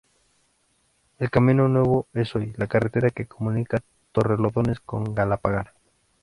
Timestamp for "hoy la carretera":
2.35-3.11